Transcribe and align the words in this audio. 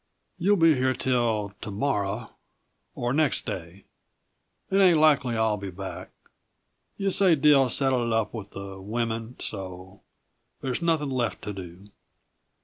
"You'll 0.39 0.57
be 0.57 0.73
here 0.73 0.95
till 0.95 1.53
to 1.61 1.69
morrow 1.69 2.35
or 2.95 3.13
next 3.13 3.45
day; 3.45 3.85
it 4.71 4.77
ain't 4.77 4.97
likely 4.97 5.37
I'll 5.37 5.57
be 5.57 5.69
back; 5.69 6.09
yuh 6.97 7.11
say 7.11 7.35
Dill 7.35 7.69
settled 7.69 8.11
up 8.11 8.33
with 8.33 8.49
the 8.49 8.81
women, 8.81 9.35
so 9.39 10.01
there's 10.61 10.81
nothing 10.81 11.11
left 11.11 11.43
to 11.43 11.53
do." 11.53 11.89